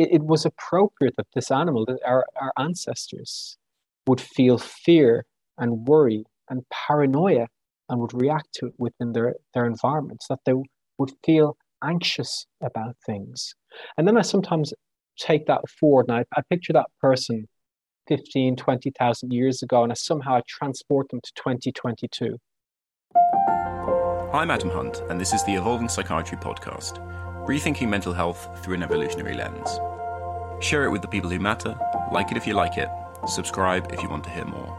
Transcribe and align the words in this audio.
it, 0.00 0.08
it 0.12 0.22
was 0.22 0.46
appropriate 0.46 1.14
that 1.16 1.26
this 1.34 1.50
animal, 1.50 1.84
that 1.84 2.00
our, 2.06 2.24
our 2.40 2.52
ancestors, 2.58 3.58
would 4.06 4.20
feel 4.20 4.56
fear 4.58 5.26
and 5.58 5.86
worry 5.86 6.24
and 6.48 6.64
paranoia 6.70 7.46
and 7.88 8.00
would 8.00 8.14
react 8.14 8.48
to 8.54 8.66
it 8.66 8.72
within 8.78 9.12
their, 9.12 9.34
their 9.52 9.66
environments, 9.66 10.26
that 10.28 10.40
they 10.46 10.54
would 10.98 11.12
feel 11.24 11.56
anxious 11.84 12.46
about 12.62 12.96
things. 13.04 13.54
And 13.98 14.08
then 14.08 14.16
I 14.16 14.22
sometimes 14.22 14.72
take 15.18 15.46
that 15.46 15.68
forward 15.68 16.06
and 16.08 16.18
I, 16.18 16.24
I 16.34 16.42
picture 16.48 16.72
that 16.72 16.86
person 17.00 17.46
15, 18.08 18.56
20,000 18.56 19.32
years 19.32 19.62
ago, 19.62 19.82
and 19.82 19.92
I 19.92 19.94
somehow 19.94 20.36
I 20.36 20.42
transport 20.48 21.10
them 21.10 21.20
to 21.22 21.32
2022. 21.36 22.38
I'm 24.32 24.50
Adam 24.50 24.70
Hunt, 24.70 25.02
and 25.10 25.20
this 25.20 25.32
is 25.32 25.44
the 25.44 25.54
Evolving 25.54 25.88
Psychiatry 25.88 26.38
Podcast, 26.38 26.98
rethinking 27.46 27.88
mental 27.88 28.12
health 28.12 28.48
through 28.64 28.74
an 28.74 28.82
evolutionary 28.82 29.34
lens. 29.34 29.78
Share 30.60 30.84
it 30.84 30.90
with 30.90 31.00
the 31.00 31.08
people 31.08 31.30
who 31.30 31.38
matter, 31.38 31.74
like 32.12 32.30
it 32.30 32.36
if 32.36 32.46
you 32.46 32.52
like 32.52 32.76
it, 32.76 32.90
subscribe 33.26 33.90
if 33.92 34.02
you 34.02 34.10
want 34.10 34.24
to 34.24 34.30
hear 34.30 34.44
more. 34.44 34.76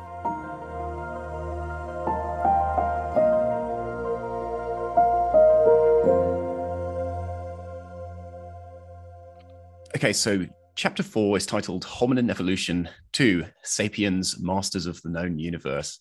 Okay, 9.95 10.13
so 10.13 10.45
chapter 10.75 11.01
four 11.01 11.35
is 11.35 11.47
titled 11.47 11.83
Hominin 11.85 12.29
Evolution 12.29 12.87
2 13.13 13.43
Sapiens, 13.63 14.39
Masters 14.39 14.85
of 14.85 15.01
the 15.01 15.09
Known 15.09 15.39
Universe. 15.39 15.99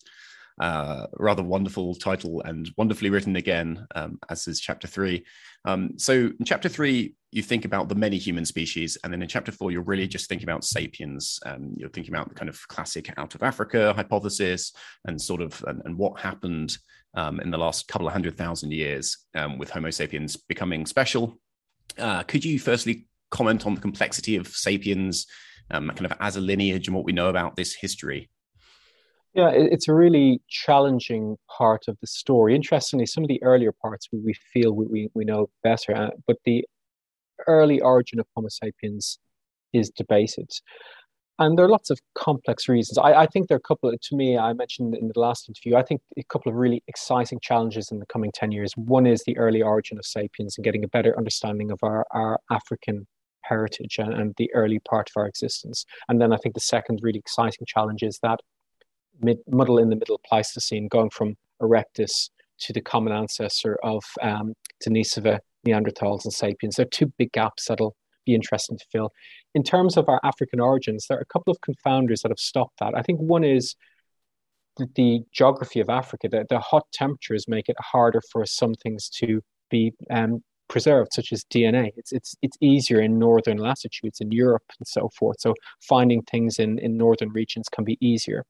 Uh, 0.59 1.07
rather 1.17 1.41
wonderful 1.41 1.95
title 1.95 2.41
and 2.45 2.69
wonderfully 2.77 3.09
written 3.09 3.35
again, 3.35 3.87
um, 3.95 4.19
as 4.29 4.47
is 4.47 4.59
chapter 4.59 4.87
three. 4.87 5.25
Um, 5.65 5.97
so, 5.97 6.13
in 6.13 6.45
chapter 6.45 6.69
three, 6.69 7.15
you 7.31 7.41
think 7.41 7.63
about 7.63 7.87
the 7.87 7.95
many 7.95 8.17
human 8.17 8.45
species, 8.45 8.97
and 9.03 9.11
then 9.11 9.21
in 9.21 9.27
chapter 9.27 9.51
four, 9.51 9.71
you're 9.71 9.81
really 9.81 10.07
just 10.07 10.27
thinking 10.27 10.47
about 10.47 10.65
sapiens. 10.65 11.39
Um, 11.45 11.73
you're 11.77 11.89
thinking 11.89 12.13
about 12.13 12.27
the 12.27 12.35
kind 12.35 12.49
of 12.49 12.59
classic 12.67 13.13
out 13.17 13.35
of 13.35 13.43
Africa 13.43 13.93
hypothesis 13.93 14.73
and 15.05 15.21
sort 15.21 15.41
of 15.41 15.63
and, 15.65 15.81
and 15.85 15.97
what 15.97 16.19
happened 16.19 16.77
um, 17.15 17.39
in 17.39 17.49
the 17.49 17.57
last 17.57 17.87
couple 17.87 18.07
of 18.07 18.13
hundred 18.13 18.37
thousand 18.37 18.71
years 18.73 19.17
um, 19.35 19.57
with 19.57 19.69
Homo 19.69 19.89
sapiens 19.89 20.35
becoming 20.35 20.85
special. 20.85 21.37
Uh, 21.97 22.23
could 22.23 22.43
you 22.43 22.59
firstly 22.59 23.07
comment 23.31 23.65
on 23.65 23.75
the 23.75 23.81
complexity 23.81 24.35
of 24.35 24.47
sapiens, 24.47 25.25
um, 25.71 25.87
kind 25.89 26.05
of 26.05 26.13
as 26.19 26.35
a 26.35 26.41
lineage, 26.41 26.87
and 26.87 26.95
what 26.95 27.05
we 27.05 27.13
know 27.13 27.29
about 27.29 27.55
this 27.55 27.73
history? 27.73 28.29
Yeah, 29.33 29.51
it's 29.51 29.87
a 29.87 29.93
really 29.93 30.41
challenging 30.49 31.37
part 31.57 31.87
of 31.87 31.97
the 32.01 32.07
story. 32.07 32.53
Interestingly, 32.53 33.05
some 33.05 33.23
of 33.23 33.29
the 33.29 33.41
earlier 33.41 33.71
parts 33.71 34.09
we, 34.11 34.33
feel 34.33 34.73
we, 34.73 34.85
we, 34.87 35.09
we 35.13 35.23
know 35.23 35.49
better, 35.63 35.95
uh, 35.95 36.09
but 36.27 36.35
the 36.43 36.65
early 37.47 37.81
origin 37.81 38.19
of 38.19 38.27
Homo 38.35 38.49
sapiens 38.49 39.19
is 39.73 39.89
debated. 39.89 40.49
And 41.39 41.57
there 41.57 41.65
are 41.65 41.69
lots 41.69 41.89
of 41.89 41.99
complex 42.13 42.69
reasons. 42.69 42.99
I, 42.99 43.13
I 43.13 43.25
think 43.25 43.47
there 43.47 43.55
are 43.55 43.57
a 43.57 43.67
couple, 43.67 43.91
to 43.91 44.15
me, 44.15 44.37
I 44.37 44.53
mentioned 44.53 44.93
in 44.93 45.09
the 45.11 45.19
last 45.19 45.49
interview, 45.49 45.75
I 45.75 45.81
think 45.81 46.01
a 46.17 46.23
couple 46.23 46.51
of 46.51 46.55
really 46.55 46.83
exciting 46.87 47.39
challenges 47.41 47.89
in 47.91 47.99
the 47.99 48.05
coming 48.05 48.31
10 48.31 48.51
years. 48.51 48.73
One 48.75 49.07
is 49.07 49.23
the 49.25 49.37
early 49.37 49.61
origin 49.61 49.97
of 49.97 50.05
sapiens 50.05 50.55
and 50.57 50.63
getting 50.63 50.83
a 50.83 50.87
better 50.87 51.17
understanding 51.17 51.71
of 51.71 51.79
our, 51.81 52.05
our 52.11 52.39
African 52.51 53.07
heritage 53.41 53.97
and, 53.97 54.13
and 54.13 54.35
the 54.37 54.53
early 54.53 54.79
part 54.79 55.09
of 55.09 55.19
our 55.19 55.27
existence. 55.27 55.83
And 56.07 56.21
then 56.21 56.31
I 56.31 56.37
think 56.37 56.53
the 56.53 56.61
second 56.61 56.99
really 57.01 57.19
exciting 57.19 57.65
challenge 57.65 58.03
is 58.03 58.19
that 58.21 58.39
mid, 59.19 59.39
muddle 59.49 59.79
in 59.79 59.89
the 59.89 59.95
middle 59.95 60.21
Pleistocene, 60.27 60.87
going 60.87 61.09
from 61.09 61.35
Erectus 61.61 62.29
to 62.61 62.73
the 62.73 62.81
common 62.81 63.13
ancestor 63.13 63.79
of 63.83 64.03
um, 64.21 64.53
Denisova, 64.85 65.39
Neanderthals, 65.67 66.23
and 66.23 66.33
Sapiens. 66.33 66.75
There 66.75 66.85
are 66.85 66.89
two 66.89 67.11
big 67.17 67.31
gaps 67.31 67.65
that'll 67.67 67.95
be 68.25 68.35
interesting 68.35 68.77
to 68.77 68.85
fill. 68.91 69.11
In 69.55 69.63
terms 69.63 69.97
of 69.97 70.07
our 70.07 70.19
African 70.23 70.59
origins, 70.59 71.05
there 71.07 71.17
are 71.17 71.21
a 71.21 71.33
couple 71.33 71.51
of 71.51 71.59
confounders 71.61 72.21
that 72.21 72.31
have 72.31 72.39
stopped 72.39 72.79
that. 72.79 72.93
I 72.95 73.01
think 73.01 73.19
one 73.19 73.43
is 73.43 73.75
the, 74.95 75.21
geography 75.33 75.79
of 75.79 75.89
Africa. 75.89 76.29
The, 76.29 76.45
the, 76.49 76.59
hot 76.59 76.85
temperatures 76.93 77.45
make 77.47 77.69
it 77.69 77.75
harder 77.79 78.21
for 78.31 78.45
some 78.45 78.73
things 78.75 79.09
to 79.19 79.41
be 79.69 79.93
um, 80.09 80.43
preserved, 80.69 81.11
such 81.13 81.31
as 81.33 81.43
DNA. 81.53 81.91
It's 81.97 82.11
it's 82.11 82.35
it's 82.41 82.57
easier 82.61 83.01
in 83.01 83.19
northern 83.19 83.57
latitudes 83.57 84.21
in 84.21 84.31
Europe 84.31 84.63
and 84.79 84.87
so 84.87 85.09
forth. 85.19 85.37
So 85.39 85.53
finding 85.87 86.21
things 86.23 86.59
in 86.59 86.79
in 86.79 86.97
northern 86.97 87.29
regions 87.29 87.67
can 87.69 87.83
be 87.83 87.97
easier. 87.99 88.45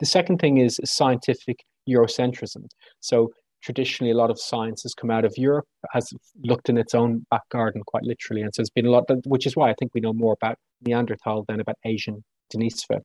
The 0.00 0.06
second 0.06 0.38
thing 0.38 0.58
is 0.58 0.80
scientific 0.84 1.64
Eurocentrism. 1.88 2.66
So 3.00 3.32
traditionally, 3.64 4.10
a 4.10 4.16
lot 4.16 4.30
of 4.30 4.38
science 4.38 4.82
has 4.82 4.94
come 4.94 5.10
out 5.10 5.24
of 5.24 5.34
Europe, 5.36 5.66
has 5.92 6.12
looked 6.42 6.68
in 6.68 6.78
its 6.78 6.94
own 6.94 7.26
back 7.30 7.48
garden 7.50 7.82
quite 7.86 8.04
literally. 8.04 8.42
And 8.42 8.54
so 8.54 8.60
there's 8.60 8.70
been 8.70 8.86
a 8.86 8.90
lot, 8.90 9.04
which 9.26 9.46
is 9.46 9.56
why 9.56 9.70
I 9.70 9.74
think 9.78 9.92
we 9.94 10.00
know 10.00 10.12
more 10.12 10.34
about 10.34 10.58
Neanderthal 10.86 11.44
than 11.48 11.60
about 11.60 11.76
Asian 11.84 12.22
Denisova. 12.54 13.00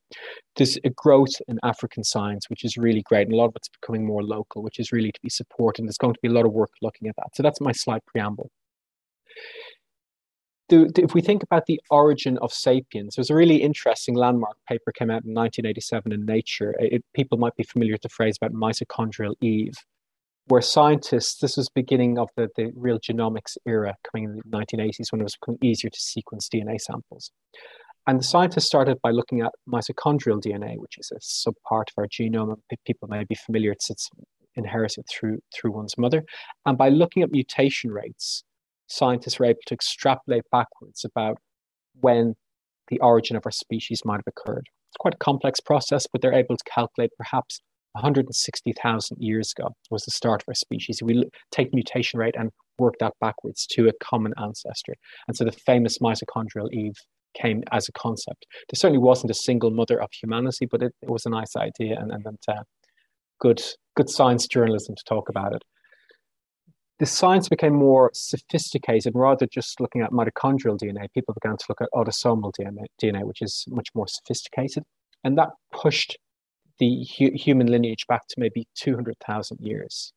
There's 0.55 0.77
a 0.83 0.89
growth 0.89 1.35
in 1.47 1.57
African 1.63 2.03
science, 2.03 2.49
which 2.49 2.65
is 2.65 2.77
really 2.77 3.01
great. 3.01 3.27
And 3.27 3.33
a 3.33 3.37
lot 3.37 3.47
of 3.47 3.55
it's 3.55 3.69
becoming 3.69 4.05
more 4.05 4.23
local, 4.23 4.61
which 4.61 4.79
is 4.79 4.91
really 4.91 5.11
to 5.11 5.19
be 5.21 5.29
supported. 5.29 5.81
And 5.81 5.87
there's 5.87 5.97
going 5.97 6.13
to 6.13 6.19
be 6.21 6.27
a 6.27 6.33
lot 6.33 6.45
of 6.45 6.51
work 6.51 6.71
looking 6.81 7.07
at 7.07 7.15
that. 7.15 7.35
So 7.35 7.43
that's 7.43 7.61
my 7.61 7.71
slight 7.71 8.05
preamble 8.05 8.49
the, 10.69 10.91
the, 10.93 11.03
if 11.03 11.13
we 11.13 11.21
think 11.21 11.43
about 11.43 11.65
the 11.65 11.81
origin 11.89 12.37
of 12.37 12.53
sapiens, 12.53 13.15
there's 13.15 13.29
a 13.29 13.35
really 13.35 13.57
interesting 13.57 14.15
landmark 14.15 14.55
paper 14.67 14.91
came 14.91 15.09
out 15.09 15.25
in 15.25 15.33
1987 15.33 16.11
in 16.11 16.25
Nature. 16.25 16.75
It, 16.79 17.03
people 17.13 17.37
might 17.37 17.55
be 17.55 17.63
familiar 17.63 17.93
with 17.93 18.03
the 18.03 18.09
phrase 18.09 18.37
about 18.39 18.53
mitochondrial 18.53 19.35
Eve, 19.41 19.73
where 20.49 20.61
scientists, 20.61 21.39
this 21.39 21.57
was 21.57 21.69
beginning 21.69 22.17
of 22.17 22.27
the, 22.35 22.49
the 22.57 22.71
real 22.75 22.99
genomics 22.99 23.55
era 23.67 23.95
coming 24.11 24.25
in 24.25 24.35
the 24.35 24.57
1980s 24.57 25.11
when 25.11 25.21
it 25.21 25.23
was 25.23 25.37
becoming 25.39 25.59
easier 25.63 25.89
to 25.89 25.99
sequence 25.99 26.49
DNA 26.53 26.79
samples. 26.81 27.31
And 28.07 28.19
the 28.19 28.23
scientists 28.23 28.65
started 28.65 28.97
by 29.03 29.11
looking 29.11 29.41
at 29.41 29.51
mitochondrial 29.71 30.41
DNA, 30.41 30.77
which 30.77 30.97
is 30.97 31.11
a 31.11 31.19
subpart 31.19 31.89
of 31.91 31.97
our 31.99 32.07
genome. 32.07 32.55
People 32.85 33.07
may 33.07 33.23
be 33.25 33.35
familiar, 33.35 33.71
it's, 33.71 33.91
it's 33.91 34.09
inherited 34.55 35.05
through, 35.07 35.37
through 35.53 35.71
one's 35.71 35.95
mother. 35.99 36.23
And 36.65 36.75
by 36.75 36.89
looking 36.89 37.21
at 37.21 37.31
mutation 37.31 37.91
rates, 37.91 38.43
scientists 38.87 39.37
were 39.37 39.45
able 39.45 39.59
to 39.67 39.75
extrapolate 39.75 40.43
backwards 40.51 41.05
about 41.05 41.37
when 42.01 42.33
the 42.87 42.99
origin 43.01 43.37
of 43.37 43.43
our 43.45 43.51
species 43.51 44.01
might 44.03 44.17
have 44.17 44.33
occurred. 44.35 44.65
It's 44.89 44.97
quite 44.99 45.13
a 45.13 45.17
complex 45.17 45.59
process, 45.59 46.07
but 46.11 46.23
they're 46.23 46.33
able 46.33 46.57
to 46.57 46.63
calculate 46.63 47.11
perhaps 47.17 47.61
160,000 47.93 49.17
years 49.19 49.53
ago 49.57 49.69
was 49.89 50.03
the 50.05 50.11
start 50.11 50.41
of 50.41 50.45
our 50.47 50.55
species. 50.55 51.01
We 51.03 51.23
take 51.51 51.73
mutation 51.73 52.19
rate 52.19 52.35
and 52.37 52.51
work 52.77 52.95
that 52.99 53.13
backwards 53.19 53.67
to 53.71 53.87
a 53.87 53.93
common 54.01 54.33
ancestor. 54.41 54.95
And 55.27 55.35
so 55.35 55.43
the 55.43 55.51
famous 55.51 55.97
mitochondrial 55.99 56.71
Eve 56.71 56.95
came 57.35 57.63
as 57.71 57.87
a 57.87 57.91
concept. 57.91 58.45
There 58.69 58.77
certainly 58.77 58.99
wasn't 58.99 59.31
a 59.31 59.35
single 59.35 59.71
mother 59.71 60.01
of 60.01 60.09
humanity, 60.11 60.65
but 60.65 60.81
it, 60.81 60.93
it 61.01 61.09
was 61.09 61.25
a 61.25 61.29
nice 61.29 61.55
idea 61.55 61.99
and, 61.99 62.11
and, 62.11 62.25
and 62.25 62.37
uh, 62.47 62.63
good, 63.39 63.61
good 63.95 64.09
science 64.09 64.47
journalism 64.47 64.95
to 64.95 65.03
talk 65.05 65.29
about 65.29 65.53
it 65.53 65.63
the 66.99 67.05
science 67.05 67.47
became 67.47 67.73
more 67.73 68.11
sophisticated. 68.13 69.13
Rather 69.15 69.47
just 69.47 69.79
looking 69.79 70.01
at 70.01 70.11
mitochondrial 70.11 70.77
DNA, 70.77 71.07
people 71.13 71.33
began 71.33 71.57
to 71.57 71.65
look 71.69 71.81
at 71.81 71.87
autosomal 71.93 72.51
DNA, 72.59 72.85
DNA 73.01 73.23
which 73.23 73.41
is 73.41 73.65
much 73.69 73.87
more 73.95 74.07
sophisticated. 74.07 74.83
And 75.23 75.37
that 75.37 75.49
pushed 75.71 76.17
the 76.79 77.05
hu- 77.17 77.31
human 77.33 77.67
lineage 77.67 78.05
back 78.07 78.27
to 78.29 78.35
maybe 78.37 78.67
200,000 78.75 79.59
years. 79.59 80.13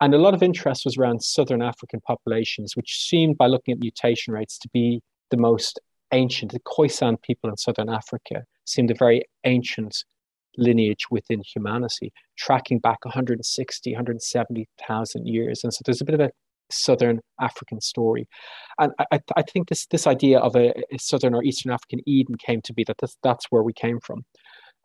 And 0.00 0.14
a 0.14 0.18
lot 0.18 0.34
of 0.34 0.42
interest 0.42 0.84
was 0.84 0.96
around 0.96 1.22
Southern 1.22 1.60
African 1.60 2.00
populations, 2.00 2.76
which 2.76 3.00
seemed, 3.00 3.36
by 3.36 3.46
looking 3.46 3.72
at 3.72 3.80
mutation 3.80 4.32
rates, 4.32 4.58
to 4.58 4.68
be 4.72 5.00
the 5.30 5.36
most 5.36 5.80
ancient. 6.12 6.52
The 6.52 6.60
Khoisan 6.60 7.20
people 7.20 7.50
in 7.50 7.56
Southern 7.56 7.88
Africa 7.88 8.44
seemed 8.64 8.90
a 8.90 8.94
very 8.94 9.24
ancient 9.44 10.04
lineage 10.56 11.06
within 11.10 11.42
humanity, 11.42 12.12
tracking 12.36 12.78
back 12.78 13.04
160, 13.04 13.92
170,000 13.92 15.26
years. 15.26 15.64
And 15.64 15.72
so 15.72 15.80
there's 15.84 16.00
a 16.00 16.04
bit 16.04 16.14
of 16.14 16.20
a 16.20 16.30
Southern 16.70 17.20
African 17.40 17.80
story. 17.80 18.28
And 18.78 18.92
I, 19.10 19.20
I 19.36 19.42
think 19.42 19.68
this, 19.68 19.86
this 19.86 20.06
idea 20.06 20.38
of 20.38 20.54
a, 20.54 20.72
a 20.92 20.98
Southern 20.98 21.34
or 21.34 21.42
Eastern 21.42 21.72
African 21.72 22.00
Eden 22.06 22.36
came 22.36 22.60
to 22.62 22.72
be 22.72 22.84
that 22.84 22.98
this, 22.98 23.16
that's 23.22 23.46
where 23.50 23.62
we 23.62 23.72
came 23.72 24.00
from. 24.00 24.24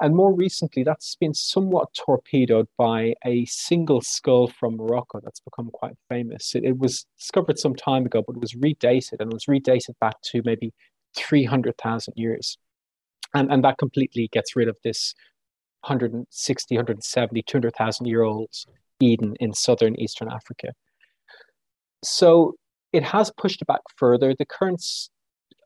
And 0.03 0.17
more 0.17 0.33
recently, 0.33 0.83
that's 0.83 1.15
been 1.15 1.33
somewhat 1.33 1.93
torpedoed 1.93 2.67
by 2.77 3.13
a 3.25 3.45
single 3.45 4.01
skull 4.01 4.49
from 4.49 4.75
Morocco 4.75 5.21
that's 5.23 5.39
become 5.39 5.69
quite 5.71 5.93
famous. 6.09 6.55
It, 6.55 6.65
it, 6.65 6.77
was 6.77 7.05
discovered 7.17 7.57
some 7.57 7.73
time 7.73 8.05
ago, 8.05 8.21
but 8.27 8.35
it 8.35 8.41
was 8.41 8.51
redated 8.51 9.21
and 9.21 9.31
it 9.31 9.33
was 9.33 9.45
redated 9.45 9.97
back 10.01 10.15
to 10.31 10.41
maybe 10.43 10.73
300,000 11.15 12.15
years. 12.17 12.57
And, 13.33 13.49
and 13.49 13.63
that 13.63 13.77
completely 13.77 14.27
gets 14.33 14.57
rid 14.57 14.67
of 14.67 14.75
this 14.83 15.13
160, 15.87 16.75
170, 16.75 17.41
200,000 17.41 18.05
year 18.05 18.23
olds 18.23 18.65
Eden 18.99 19.35
in 19.39 19.53
southern 19.53 19.97
Eastern 19.97 20.29
Africa. 20.29 20.73
So 22.03 22.55
it 22.91 23.03
has 23.03 23.31
pushed 23.37 23.61
it 23.61 23.69
back 23.69 23.81
further. 23.95 24.35
The 24.37 24.45
current 24.45 24.83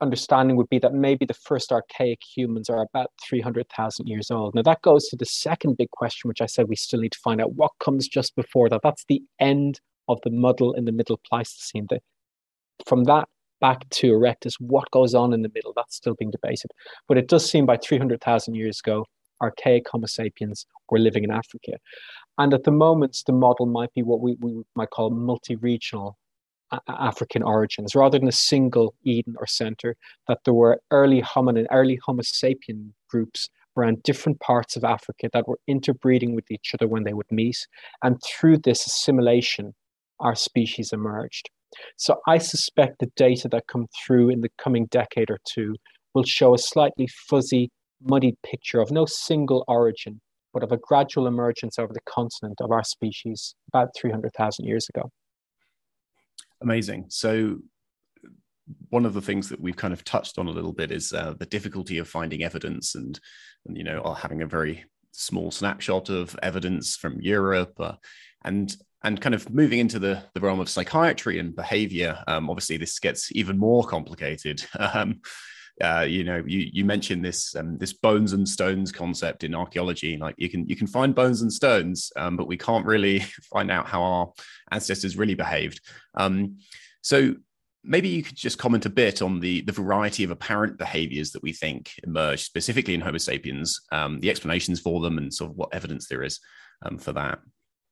understanding 0.02 0.56
would 0.56 0.70
be 0.70 0.80
that 0.80 0.94
maybe 0.94 1.26
the 1.26 1.34
first 1.34 1.72
archaic 1.72 2.20
humans 2.36 2.70
are 2.70 2.82
about 2.82 3.12
300,000 3.28 4.08
years 4.08 4.32
old. 4.32 4.56
Now, 4.56 4.62
that 4.64 4.82
goes 4.82 5.08
to 5.10 5.16
the 5.16 5.26
second 5.26 5.78
big 5.78 5.92
question, 5.92 6.28
which 6.28 6.42
I 6.42 6.46
said 6.46 6.68
we 6.68 6.76
still 6.76 7.00
need 7.00 7.12
to 7.14 7.20
find 7.20 7.42
out 7.42 7.54
what 7.54 7.72
comes 7.80 8.08
just 8.08 8.36
before 8.36 8.70
that. 8.70 8.82
That's 8.84 9.06
the 9.08 9.22
end 9.40 9.80
of 10.08 10.20
the 10.24 10.32
muddle 10.32 10.74
in 10.74 10.86
the 10.86 10.92
middle 10.92 11.20
Pleistocene. 11.30 11.88
The, 11.90 12.00
from 12.86 13.06
that 13.06 13.28
back 13.60 13.90
to 13.90 14.12
Erectus, 14.12 14.54
what 14.60 14.90
goes 14.92 15.14
on 15.14 15.34
in 15.34 15.42
the 15.42 15.52
middle? 15.54 15.74
That's 15.76 15.96
still 15.96 16.16
being 16.16 16.32
debated. 16.32 16.72
But 17.08 17.18
it 17.18 17.28
does 17.28 17.50
seem 17.50 17.66
by 17.66 17.78
300,000 17.78 18.56
years 18.56 18.80
ago, 18.80 19.06
archaic 19.42 19.88
Homo 19.90 20.08
sapiens 20.08 20.66
were 20.90 21.00
living 21.00 21.24
in 21.24 21.32
Africa. 21.32 21.74
And 22.38 22.54
at 22.54 22.64
the 22.64 22.72
moment, 22.72 23.18
the 23.26 23.34
model 23.34 23.66
might 23.66 23.94
be 23.94 24.04
what 24.04 24.22
we, 24.22 24.36
we 24.40 24.62
might 24.76 24.92
call 24.92 25.10
multi 25.10 25.56
regional 25.56 26.18
African 26.88 27.44
origins, 27.44 27.96
rather 27.96 28.20
than 28.20 28.28
a 28.28 28.34
single 28.34 28.94
Eden 29.04 29.36
or 29.40 29.48
center, 29.48 29.96
that 30.28 30.40
there 30.46 30.54
were 30.54 30.82
early 30.92 31.22
hominin, 31.22 31.66
early 31.72 32.00
Homo 32.06 32.22
sapien 32.22 32.92
groups 33.10 33.50
around 33.78 34.04
different 34.04 34.40
parts 34.40 34.76
of 34.76 34.84
Africa 34.84 35.30
that 35.34 35.48
were 35.48 35.60
interbreeding 35.68 36.36
with 36.36 36.50
each 36.50 36.74
other 36.74 36.88
when 36.88 37.04
they 37.04 37.14
would 37.14 37.32
meet. 37.32 37.68
And 38.04 38.22
through 38.24 38.58
this 38.60 38.86
assimilation, 38.86 39.74
our 40.20 40.36
species 40.36 40.92
emerged. 40.92 41.50
So 41.98 42.20
I 42.28 42.40
suspect 42.40 43.00
the 43.00 43.12
data 43.16 43.48
that 43.50 43.68
come 43.68 43.88
through 44.06 44.30
in 44.30 44.42
the 44.42 44.50
coming 44.58 44.88
decade 44.88 45.30
or 45.30 45.40
two 45.46 45.76
will 46.14 46.24
show 46.24 46.54
a 46.54 46.58
slightly 46.58 47.08
fuzzy, 47.08 47.70
muddied 48.02 48.36
picture 48.44 48.80
of 48.80 48.92
no 48.92 49.06
single 49.06 49.64
origin, 49.68 50.22
but 50.54 50.64
of 50.64 50.72
a 50.72 50.78
gradual 50.78 51.28
emergence 51.28 51.78
over 51.78 51.94
the 51.94 52.00
continent 52.10 52.60
of 52.62 52.72
our 52.72 52.84
species 52.84 53.54
about 53.68 53.90
300,000 53.96 54.66
years 54.66 54.88
ago. 54.90 55.12
Amazing. 56.62 57.06
So 57.10 57.60
one 58.90 59.06
of 59.06 59.14
the 59.14 59.22
things 59.22 59.50
that 59.50 59.62
we've 59.62 59.76
kind 59.76 59.94
of 59.94 60.04
touched 60.04 60.38
on 60.38 60.48
a 60.48 60.52
little 60.52 60.74
bit 60.74 60.92
is 60.92 61.14
uh, 61.14 61.34
the 61.38 61.46
difficulty 61.46 61.98
of 61.98 62.08
finding 62.08 62.44
evidence 62.44 62.96
and, 62.96 63.20
and 63.66 63.78
you 63.78 63.84
know 63.84 64.14
having 64.14 64.42
a 64.42 64.48
very 64.48 64.86
small 65.12 65.52
snapshot 65.52 66.10
of 66.10 66.38
evidence 66.44 66.96
from 66.96 67.22
Europe 67.22 67.74
uh, 67.80 67.94
and 68.44 68.76
and 69.04 69.22
kind 69.22 69.36
of 69.36 69.50
moving 69.54 69.80
into 69.80 70.00
the, 70.00 70.24
the 70.34 70.42
realm 70.42 70.60
of 70.60 70.70
psychiatry 70.70 71.40
and 71.40 71.56
behavior 71.56 72.24
um, 72.28 72.50
obviously 72.50 72.78
this 72.78 73.00
gets 73.00 73.32
even 73.34 73.58
more 73.58 73.84
complicated 73.84 74.64
um, 74.80 75.22
uh, 75.84 76.06
you 76.08 76.24
know 76.24 76.44
you, 76.48 76.70
you 76.72 76.86
mentioned 76.86 77.24
this 77.24 77.56
um, 77.56 77.78
this 77.78 77.94
bones 77.94 78.34
and 78.34 78.48
stones 78.48 78.92
concept 78.92 79.44
in 79.44 79.54
archaeology 79.54 80.18
like 80.18 80.36
you 80.38 80.50
can 80.50 80.68
you 80.68 80.76
can 80.76 80.88
find 80.88 81.14
bones 81.14 81.42
and 81.42 81.52
stones 81.52 82.12
um, 82.16 82.36
but 82.36 82.48
we 82.48 82.58
can't 82.58 82.86
really 82.86 83.20
find 83.54 83.70
out 83.70 83.88
how 83.88 84.02
our 84.02 84.32
ancestors 84.72 85.18
really 85.18 85.36
behaved 85.36 85.80
um, 86.16 86.58
so 87.02 87.36
maybe 87.88 88.10
you 88.10 88.22
could 88.22 88.36
just 88.36 88.58
comment 88.58 88.86
a 88.86 88.90
bit 88.90 89.22
on 89.22 89.40
the, 89.40 89.62
the 89.62 89.72
variety 89.72 90.24
of 90.24 90.32
apparent 90.32 90.78
behaviors 90.78 91.32
that 91.32 91.42
we 91.42 91.54
think 91.54 91.92
emerged 92.04 92.44
specifically 92.44 92.94
in 92.94 93.02
Homo 93.02 93.18
sapiens, 93.18 93.80
um, 93.92 94.20
the 94.20 94.30
explanations 94.30 94.82
for 94.82 95.00
them, 95.00 95.18
and 95.18 95.34
sort 95.34 95.52
of 95.52 95.58
what 95.58 95.74
evidence 95.74 96.08
there 96.08 96.24
is 96.24 96.40
um, 96.86 96.98
for 96.98 97.14
that. 97.14 97.40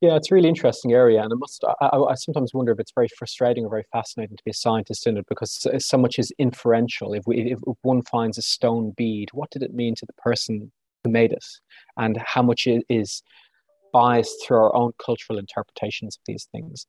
Yeah, 0.02 0.16
it's 0.16 0.30
a 0.32 0.36
really 0.36 0.50
interesting 0.50 0.92
area, 0.92 1.24
and 1.24 1.32
I 1.32 1.36
must. 1.36 1.64
I, 1.82 1.88
I, 1.88 2.16
sometimes 2.16 2.54
wonder 2.54 2.72
if 2.74 2.80
it's 2.80 2.92
very 2.94 3.08
frustrating 3.18 3.64
or 3.66 3.70
very 3.70 3.86
fascinating 3.92 4.36
to 4.36 4.44
be 4.44 4.52
a 4.52 4.56
scientist 4.56 5.08
in 5.08 5.18
it 5.18 5.26
because 5.28 5.66
uh, 5.74 5.80
so 5.80 5.98
much 5.98 6.20
is 6.20 6.34
inferential. 6.38 7.14
If 7.14 7.24
we, 7.26 7.54
if 7.54 7.60
one 7.82 8.04
finds 8.04 8.38
a 8.38 8.42
stone 8.42 8.94
bead, 8.98 9.30
what 9.32 9.50
did 9.52 9.64
it 9.64 9.74
mean 9.74 9.96
to 9.96 10.06
the 10.06 10.14
person 10.14 10.72
who 11.04 11.10
made 11.10 11.32
it, 11.32 11.46
and 11.98 12.18
how 12.26 12.42
much 12.42 12.68
is 12.90 13.24
biased 13.94 14.36
through 14.46 14.58
our 14.58 14.76
own 14.76 14.92
cultural 15.04 15.40
interpretations 15.40 16.18
of 16.18 16.22
these 16.26 16.48
things? 16.52 16.86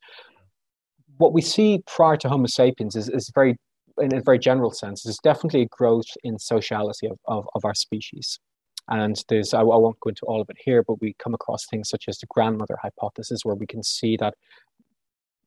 what 1.19 1.32
we 1.32 1.41
see 1.41 1.82
prior 1.87 2.17
to 2.17 2.29
Homo 2.29 2.47
sapiens 2.47 2.97
is, 2.97 3.08
is 3.08 3.31
very, 3.35 3.56
in 3.99 4.14
a 4.14 4.20
very 4.20 4.38
general 4.38 4.70
sense, 4.70 5.06
is 5.06 5.19
definitely 5.23 5.62
a 5.62 5.67
growth 5.67 6.06
in 6.25 6.38
sociality 6.38 7.06
of, 7.06 7.19
of, 7.26 7.47
of 7.55 7.64
our 7.64 7.75
species. 7.75 8.38
And 8.88 9.16
there's, 9.28 9.52
I, 9.52 9.60
I, 9.60 9.62
won't 9.62 9.98
go 10.00 10.08
into 10.08 10.24
all 10.26 10.40
of 10.40 10.48
it 10.48 10.56
here, 10.64 10.82
but 10.82 11.00
we 11.00 11.14
come 11.18 11.34
across 11.34 11.66
things 11.66 11.88
such 11.88 12.04
as 12.08 12.18
the 12.18 12.26
grandmother 12.28 12.78
hypothesis, 12.80 13.40
where 13.44 13.56
we 13.56 13.66
can 13.66 13.82
see 13.82 14.16
that 14.18 14.34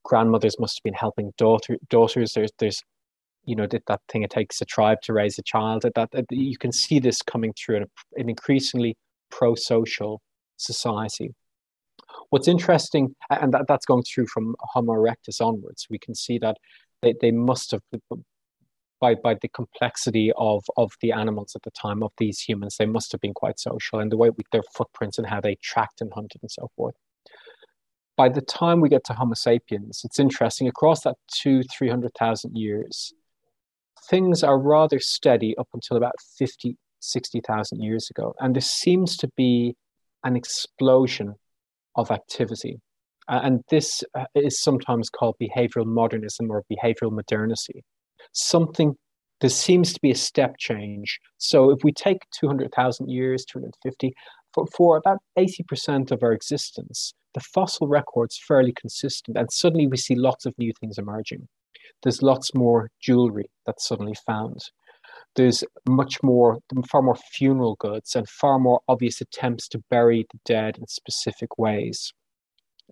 grandmothers 0.04 0.60
must 0.60 0.78
have 0.78 0.84
been 0.84 0.94
helping 0.94 1.34
daughter, 1.38 1.78
daughters. 1.90 2.34
There's, 2.34 2.52
there's, 2.60 2.84
you 3.46 3.56
know, 3.56 3.68
that, 3.68 3.86
that 3.88 4.02
thing 4.10 4.24
it 4.24 4.30
takes 4.30 4.60
a 4.62 4.66
tribe 4.66 5.02
to 5.04 5.14
raise 5.14 5.40
a 5.40 5.44
child. 5.44 5.84
That, 5.84 5.96
that, 5.96 6.12
that 6.12 6.26
you 6.32 6.58
can 6.58 6.74
see 6.74 7.00
this 7.00 7.22
coming 7.22 7.54
through 7.54 7.78
in 7.78 7.86
an 8.18 8.30
increasingly 8.30 8.98
pro-social 9.32 10.22
society. 10.58 11.34
What's 12.30 12.48
interesting, 12.48 13.16
and 13.30 13.54
that, 13.54 13.66
that's 13.68 13.86
going 13.86 14.04
through 14.04 14.28
from 14.28 14.56
Homo 14.60 14.94
erectus 14.94 15.40
onwards, 15.40 15.88
we 15.90 15.98
can 15.98 16.14
see 16.14 16.38
that 16.40 16.58
they, 17.02 17.14
they 17.22 17.32
must 17.32 17.72
have, 17.72 17.82
by, 19.00 19.16
by 19.16 19.36
the 19.42 19.48
complexity 19.48 20.32
of, 20.38 20.64
of 20.78 20.92
the 21.02 21.12
animals 21.12 21.54
at 21.56 21.64
the 21.64 21.72
time 21.72 22.04
of 22.04 22.12
these 22.18 22.40
humans, 22.40 22.76
they 22.78 22.86
must 22.86 23.12
have 23.12 23.22
been 23.22 23.34
quite 23.34 23.60
social 23.60 24.00
and 24.00 24.12
the 24.12 24.18
way 24.18 24.30
their 24.52 24.64
footprints 24.76 25.18
and 25.18 25.28
how 25.28 25.42
they 25.42 25.56
tracked 25.62 26.02
and 26.02 26.12
hunted 26.14 26.42
and 26.42 26.52
so 26.52 26.70
forth. 26.76 26.96
By 28.18 28.30
the 28.30 28.42
time 28.42 28.82
we 28.82 28.90
get 28.90 29.06
to 29.06 29.14
Homo 29.14 29.34
sapiens, 29.34 30.02
it's 30.04 30.20
interesting, 30.20 30.68
across 30.68 31.04
that 31.04 31.16
two, 31.34 31.64
300,000 31.64 32.58
years, 32.58 33.14
things 34.10 34.44
are 34.44 34.60
rather 34.60 35.00
steady 35.00 35.56
up 35.58 35.70
until 35.74 35.96
about 35.96 36.16
50, 36.38 36.76
60,000 37.00 37.82
years 37.82 38.10
ago. 38.10 38.34
And 38.40 38.56
there 38.56 38.62
seems 38.62 39.16
to 39.18 39.30
be 39.38 39.76
an 40.24 40.36
explosion 40.36 41.36
of 41.96 42.12
activity. 42.12 42.82
And 43.30 43.64
this 43.70 44.04
uh, 44.16 44.26
is 44.34 44.62
sometimes 44.62 45.10
called 45.10 45.36
behavioral 45.42 45.86
modernism 45.86 46.50
or 46.50 46.64
behavioral 46.70 47.12
modernity. 47.12 47.84
Something, 48.32 48.96
there 49.42 49.50
seems 49.50 49.94
to 49.94 50.02
be 50.02 50.12
a 50.12 50.16
step 50.16 50.58
change. 50.58 51.20
So 51.38 51.72
if 51.72 51.84
we 51.84 51.92
take 51.92 52.20
200,000 52.40 53.10
years, 53.10 53.46
250, 53.46 54.14
for, 54.54 54.66
for 54.68 54.98
about 54.98 55.20
80% 55.38 56.12
of 56.12 56.24
our 56.24 56.34
existence, 56.34 57.14
the 57.34 57.42
fossil 57.42 57.88
record's 57.88 58.40
fairly 58.48 58.74
consistent. 58.74 59.38
And 59.38 59.52
suddenly 59.52 59.88
we 59.88 59.98
see 59.98 60.16
lots 60.16 60.46
of 60.46 60.58
new 60.58 60.74
things 60.80 60.98
emerging. 60.98 61.48
There's 62.04 62.22
lots 62.22 62.54
more 62.54 62.90
jewelry 63.02 63.50
that's 63.66 63.88
suddenly 63.88 64.16
found 64.26 64.62
there's 65.36 65.64
much 65.88 66.22
more, 66.24 66.60
far 66.90 67.02
more 67.02 67.16
funeral 67.16 67.76
goods 67.80 68.16
and 68.16 68.28
far 68.28 68.60
more 68.60 68.82
obvious 68.88 69.22
attempts 69.22 69.68
to 69.70 69.84
bury 69.90 70.26
the 70.32 70.40
dead 70.46 70.78
in 70.78 70.88
specific 70.88 71.58
ways. 71.58 72.14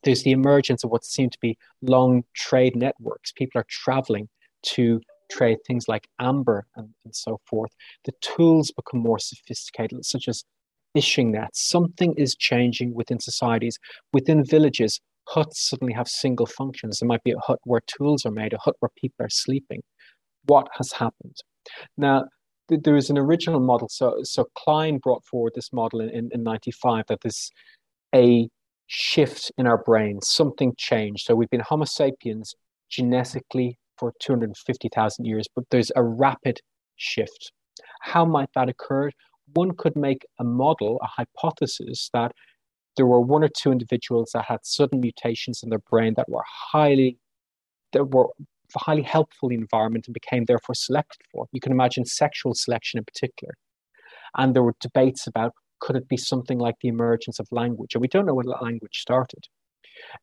There's 0.04 0.24
the 0.24 0.32
emergence 0.32 0.84
of 0.84 0.92
what 0.92 1.04
seem 1.04 1.30
to 1.30 1.38
be 1.42 1.58
long 1.82 2.24
trade 2.36 2.76
networks. 2.76 3.32
People 3.32 3.62
are 3.62 3.66
traveling 3.68 4.30
to 4.64 5.02
trade 5.30 5.58
things 5.66 5.88
like 5.88 6.08
amber 6.20 6.66
and, 6.76 6.90
and 7.06 7.16
so 7.16 7.40
forth. 7.46 7.72
The 8.06 8.14
tools 8.22 8.72
become 8.72 9.02
more 9.02 9.20
sophisticated, 9.20 10.06
such 10.06 10.28
as 10.28 10.44
fishing 10.94 11.32
nets. 11.32 11.70
Something 11.70 12.14
is 12.16 12.36
changing 12.36 12.94
within 12.94 13.20
societies, 13.20 13.78
within 14.14 14.44
villages. 14.44 15.00
Huts 15.28 15.70
suddenly 15.70 15.94
have 15.94 16.08
single 16.08 16.46
functions. 16.46 17.00
There 17.00 17.08
might 17.08 17.24
be 17.24 17.32
a 17.32 17.40
hut 17.40 17.60
where 17.64 17.82
tools 17.86 18.26
are 18.26 18.32
made, 18.32 18.54
a 18.54 18.58
hut 18.58 18.76
where 18.80 18.92
people 18.98 19.26
are 19.26 19.30
sleeping. 19.30 19.82
What 20.46 20.68
has 20.74 20.92
happened? 20.94 21.36
Now, 21.98 22.26
th- 22.70 22.82
there 22.84 22.96
is 22.96 23.10
an 23.10 23.18
original 23.18 23.60
model. 23.60 23.90
So, 23.90 24.20
so 24.24 24.46
Klein 24.56 24.98
brought 25.00 25.26
forward 25.26 25.54
this 25.56 25.74
model 25.74 26.00
in, 26.00 26.10
in, 26.10 26.30
in 26.32 26.44
95 26.44 27.06
that 27.10 27.20
there's 27.22 27.52
a 28.16 28.50
shift 28.88 29.52
in 29.58 29.68
our 29.68 29.84
brains, 29.84 30.30
something 30.30 30.74
changed. 30.78 31.26
So 31.26 31.36
we've 31.36 31.50
been 31.50 31.60
Homo 31.60 31.86
sapiens 31.86 32.56
genetically 32.90 33.78
for 33.98 34.14
250,000 34.22 35.26
years, 35.26 35.48
but 35.56 35.66
there's 35.72 35.92
a 35.96 36.04
rapid 36.04 36.60
shift. 36.96 37.52
How 38.02 38.26
might 38.26 38.50
that 38.56 38.70
occur? 38.70 39.12
One 39.54 39.76
could 39.76 39.96
make 39.96 40.26
a 40.40 40.44
model, 40.44 41.00
a 41.02 41.08
hypothesis 41.08 42.10
that 42.14 42.32
there 42.96 43.06
were 43.06 43.22
one 43.22 43.44
or 43.44 43.50
two 43.50 43.72
individuals 43.72 44.32
that 44.34 44.46
had 44.46 44.60
sudden 44.64 45.00
mutations 45.00 45.62
in 45.64 45.70
their 45.70 45.84
brain 45.90 46.16
that 46.18 46.28
were 46.28 46.44
highly 46.72 47.18
that 47.94 48.06
were 48.06 48.28
highly 48.76 49.04
helpful 49.04 49.50
in 49.50 49.56
the 49.56 49.62
environment 49.62 50.08
and 50.08 50.14
became 50.14 50.44
therefore 50.46 50.76
selected 50.76 51.22
for. 51.32 51.48
You 51.54 51.62
can 51.62 51.72
imagine 51.72 52.06
sexual 52.06 52.54
selection 52.54 52.98
in 52.98 53.06
particular. 53.06 53.54
And 54.36 54.54
there 54.54 54.64
were 54.64 54.76
debates 54.82 55.26
about 55.26 55.54
could 55.80 55.96
it 55.96 56.10
be 56.10 56.18
something 56.18 56.58
like 56.58 56.76
the 56.82 56.90
emergence 56.90 57.40
of 57.40 57.48
language? 57.52 57.94
And 57.94 58.02
we 58.02 58.08
don't 58.08 58.26
know 58.26 58.34
when 58.34 58.48
language 58.62 58.98
started. 58.98 59.46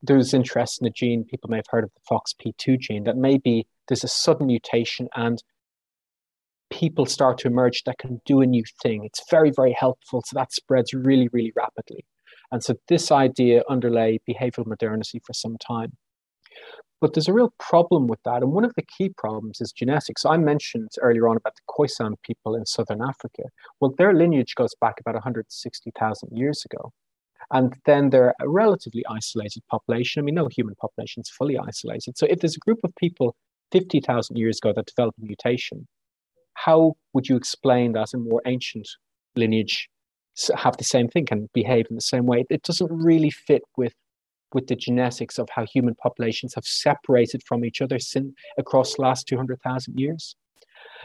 There's 0.01 0.33
interest 0.33 0.81
in 0.81 0.87
a 0.87 0.91
gene, 0.91 1.23
people 1.23 1.49
may 1.49 1.57
have 1.57 1.67
heard 1.69 1.83
of 1.83 1.91
the 1.93 2.01
FOXP2 2.09 2.79
gene, 2.79 3.03
that 3.05 3.17
maybe 3.17 3.67
there's 3.87 4.03
a 4.03 4.07
sudden 4.07 4.47
mutation 4.47 5.07
and 5.15 5.43
people 6.69 7.05
start 7.05 7.37
to 7.39 7.47
emerge 7.47 7.83
that 7.83 7.97
can 7.97 8.21
do 8.25 8.41
a 8.41 8.45
new 8.45 8.63
thing. 8.81 9.03
It's 9.03 9.21
very, 9.29 9.51
very 9.51 9.73
helpful. 9.73 10.23
So 10.25 10.35
that 10.35 10.53
spreads 10.53 10.93
really, 10.93 11.29
really 11.31 11.53
rapidly. 11.55 12.05
And 12.51 12.63
so 12.63 12.75
this 12.87 13.11
idea 13.11 13.63
underlay 13.69 14.19
behavioral 14.29 14.65
modernity 14.65 15.21
for 15.25 15.33
some 15.33 15.57
time. 15.57 15.93
But 17.01 17.13
there's 17.13 17.27
a 17.27 17.33
real 17.33 17.53
problem 17.59 18.07
with 18.07 18.19
that. 18.23 18.41
And 18.41 18.51
one 18.51 18.65
of 18.65 18.73
the 18.75 18.85
key 18.97 19.09
problems 19.09 19.61
is 19.61 19.71
genetics. 19.71 20.25
I 20.25 20.37
mentioned 20.37 20.91
earlier 21.01 21.27
on 21.27 21.37
about 21.37 21.55
the 21.55 21.61
Khoisan 21.67 22.15
people 22.23 22.55
in 22.55 22.65
southern 22.65 23.01
Africa. 23.01 23.43
Well, 23.79 23.93
their 23.97 24.13
lineage 24.13 24.55
goes 24.55 24.73
back 24.79 24.99
about 24.99 25.15
160,000 25.15 26.37
years 26.37 26.63
ago. 26.65 26.93
And 27.51 27.75
then 27.85 28.09
they're 28.09 28.33
a 28.39 28.49
relatively 28.49 29.03
isolated 29.09 29.63
population. 29.69 30.19
I 30.19 30.23
mean, 30.23 30.35
no 30.35 30.47
human 30.47 30.75
population 30.75 31.21
is 31.21 31.29
fully 31.29 31.57
isolated. 31.57 32.17
So 32.17 32.25
if 32.29 32.39
there's 32.39 32.55
a 32.55 32.59
group 32.59 32.79
of 32.83 32.93
people 32.95 33.35
50,000 33.71 34.35
years 34.37 34.57
ago 34.57 34.73
that 34.75 34.85
developed 34.87 35.19
a 35.19 35.25
mutation, 35.25 35.87
how 36.53 36.93
would 37.13 37.27
you 37.27 37.35
explain 37.35 37.93
that 37.93 38.13
a 38.13 38.17
more 38.17 38.41
ancient 38.45 38.87
lineage 39.35 39.89
have 40.55 40.75
the 40.77 40.83
same 40.83 41.07
thing, 41.07 41.27
and 41.31 41.49
behave 41.53 41.85
in 41.89 41.95
the 41.95 42.01
same 42.01 42.25
way? 42.25 42.45
It 42.49 42.63
doesn't 42.63 42.91
really 42.91 43.29
fit 43.29 43.63
with 43.77 43.93
with 44.53 44.67
the 44.67 44.75
genetics 44.75 45.37
of 45.37 45.49
how 45.53 45.65
human 45.65 45.95
populations 45.95 46.55
have 46.55 46.63
separated 46.63 47.43
from 47.45 47.65
each 47.65 47.81
other 47.81 47.99
sin, 47.99 48.33
across 48.57 48.95
the 48.95 49.01
last 49.01 49.27
200,000 49.27 49.99
years. 49.99 50.35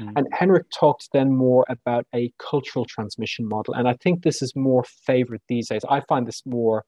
Mm. 0.00 0.12
And 0.16 0.26
Henrich 0.32 0.70
talked 0.74 1.08
then 1.12 1.36
more 1.36 1.64
about 1.68 2.06
a 2.14 2.32
cultural 2.38 2.84
transmission 2.84 3.48
model. 3.48 3.74
And 3.74 3.88
I 3.88 3.94
think 3.94 4.22
this 4.22 4.42
is 4.42 4.54
more 4.56 4.84
favored 4.84 5.40
these 5.48 5.68
days. 5.68 5.82
I 5.88 6.00
find 6.08 6.26
this 6.26 6.42
more 6.46 6.84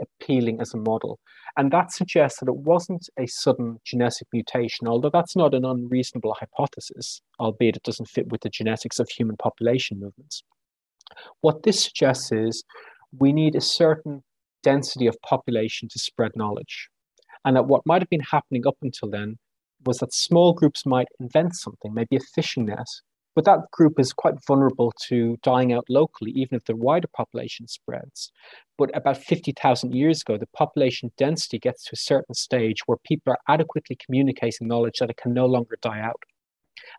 appealing 0.00 0.60
as 0.60 0.74
a 0.74 0.78
model. 0.78 1.18
And 1.56 1.70
that 1.70 1.92
suggests 1.92 2.40
that 2.40 2.48
it 2.48 2.56
wasn't 2.56 3.08
a 3.18 3.26
sudden 3.26 3.78
genetic 3.84 4.26
mutation, 4.32 4.88
although 4.88 5.10
that's 5.10 5.36
not 5.36 5.54
an 5.54 5.64
unreasonable 5.64 6.34
hypothesis, 6.38 7.20
albeit 7.38 7.76
it 7.76 7.82
doesn't 7.82 8.08
fit 8.08 8.28
with 8.28 8.40
the 8.40 8.50
genetics 8.50 8.98
of 8.98 9.08
human 9.08 9.36
population 9.36 10.00
movements. 10.00 10.42
What 11.40 11.62
this 11.62 11.84
suggests 11.84 12.32
is 12.32 12.64
we 13.18 13.32
need 13.32 13.54
a 13.54 13.60
certain 13.60 14.22
density 14.62 15.06
of 15.06 15.20
population 15.22 15.88
to 15.90 15.98
spread 15.98 16.32
knowledge. 16.36 16.88
And 17.44 17.56
that 17.56 17.66
what 17.66 17.82
might 17.84 18.02
have 18.02 18.08
been 18.08 18.20
happening 18.20 18.66
up 18.66 18.76
until 18.82 19.10
then 19.10 19.38
was 19.84 19.98
that 19.98 20.12
small 20.12 20.52
groups 20.52 20.86
might 20.86 21.08
invent 21.20 21.56
something, 21.56 21.92
maybe 21.94 22.16
a 22.16 22.20
fishing 22.34 22.66
net, 22.66 22.86
but 23.34 23.44
that 23.46 23.70
group 23.72 23.98
is 23.98 24.12
quite 24.12 24.34
vulnerable 24.46 24.92
to 25.08 25.38
dying 25.42 25.72
out 25.72 25.86
locally, 25.88 26.30
even 26.32 26.56
if 26.56 26.64
the 26.64 26.76
wider 26.76 27.08
population 27.16 27.66
spreads. 27.66 28.30
But 28.76 28.94
about 28.96 29.16
50,000 29.16 29.94
years 29.94 30.20
ago, 30.20 30.36
the 30.36 30.48
population 30.48 31.12
density 31.16 31.58
gets 31.58 31.84
to 31.84 31.90
a 31.94 31.96
certain 31.96 32.34
stage 32.34 32.80
where 32.86 32.98
people 33.04 33.32
are 33.32 33.54
adequately 33.54 33.96
communicating 34.04 34.68
knowledge 34.68 34.98
that 35.00 35.10
it 35.10 35.16
can 35.16 35.32
no 35.32 35.46
longer 35.46 35.78
die 35.80 36.00
out. 36.00 36.22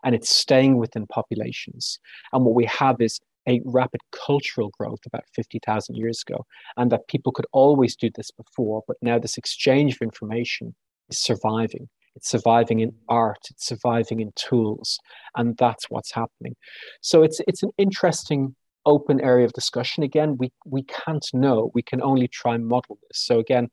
And 0.02 0.14
it's 0.14 0.34
staying 0.34 0.78
within 0.78 1.06
populations. 1.06 1.98
And 2.32 2.44
what 2.44 2.54
we 2.54 2.64
have 2.66 3.00
is 3.00 3.20
a 3.48 3.60
rapid 3.64 4.00
cultural 4.26 4.70
growth 4.78 5.00
about 5.06 5.24
50,000 5.34 5.94
years 5.94 6.22
ago, 6.26 6.46
and 6.76 6.90
that 6.90 7.06
people 7.08 7.32
could 7.32 7.46
always 7.52 7.94
do 7.94 8.10
this 8.14 8.30
before, 8.30 8.82
but 8.88 8.96
now 9.02 9.18
this 9.18 9.36
exchange 9.36 9.94
of 9.94 10.02
information 10.02 10.74
is 11.10 11.22
surviving. 11.22 11.88
It's 12.16 12.28
surviving 12.28 12.80
in 12.80 12.92
art, 13.08 13.46
it's 13.50 13.66
surviving 13.66 14.20
in 14.20 14.32
tools, 14.36 14.98
and 15.36 15.56
that's 15.56 15.90
what's 15.90 16.12
happening. 16.12 16.54
So 17.00 17.22
it's 17.22 17.40
it's 17.48 17.62
an 17.62 17.70
interesting 17.78 18.54
open 18.86 19.20
area 19.20 19.44
of 19.44 19.52
discussion. 19.52 20.02
Again, 20.02 20.36
we 20.38 20.52
we 20.64 20.84
can't 20.84 21.26
know. 21.32 21.70
We 21.74 21.82
can 21.82 22.02
only 22.02 22.28
try 22.28 22.54
and 22.54 22.66
model 22.66 22.98
this. 23.08 23.20
So 23.20 23.38
again, 23.38 23.68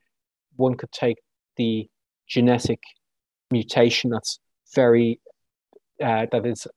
one 0.55 0.75
could 0.75 0.91
take 0.91 1.17
the 1.57 1.87
genetic 2.27 2.79
mutation 3.51 4.09
that's 4.09 4.39
very 4.73 5.19
uh, 6.03 6.25
that 6.31 6.45
is 6.45 6.67